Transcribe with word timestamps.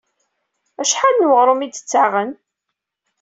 Acḥal 0.81 1.15
n 1.17 1.27
weɣrum 1.29 1.61
i 1.65 1.67
d-ttaɣen? 1.67 2.31